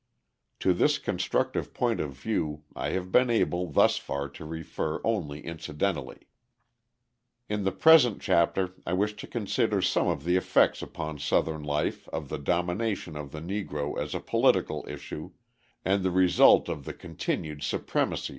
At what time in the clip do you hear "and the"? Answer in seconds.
15.85-16.09